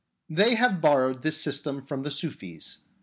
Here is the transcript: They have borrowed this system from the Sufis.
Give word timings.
They 0.31 0.55
have 0.55 0.81
borrowed 0.81 1.21
this 1.21 1.39
system 1.43 1.79
from 1.79 2.01
the 2.01 2.09
Sufis. 2.09 2.79